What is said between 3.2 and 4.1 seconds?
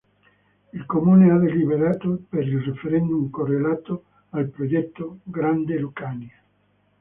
correlato